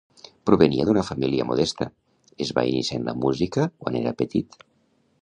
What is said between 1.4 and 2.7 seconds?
modesta, es va